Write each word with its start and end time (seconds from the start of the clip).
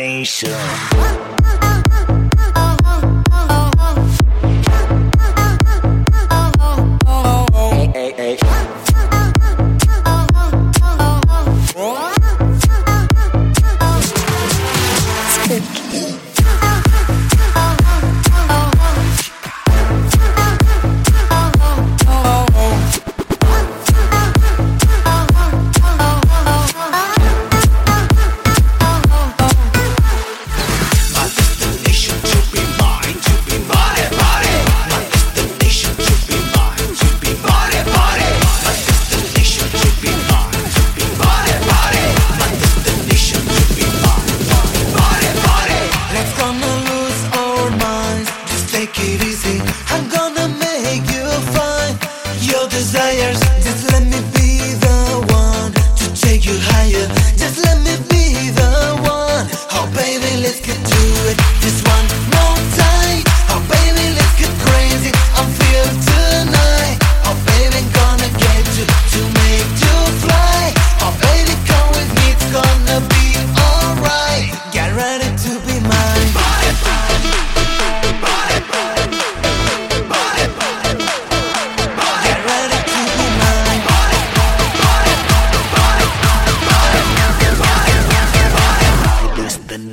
destination. 0.00 1.29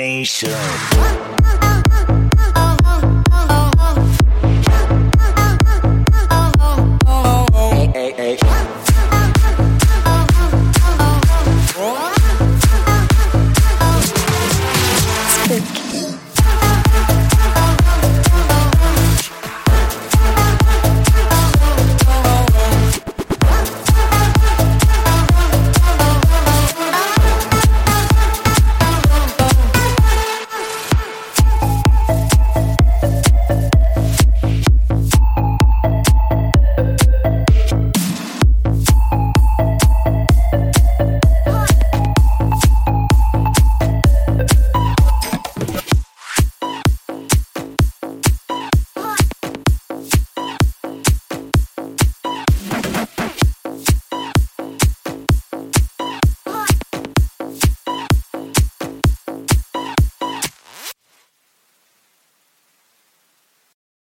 Destination. 0.00 1.69